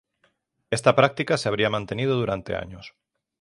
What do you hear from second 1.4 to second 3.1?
habría mantenido durante años.